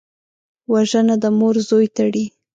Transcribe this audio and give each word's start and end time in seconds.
وژنه 0.71 1.15
د 1.23 1.25
مور 1.37 1.55
زوی 1.69 1.87
تړي 1.97 2.25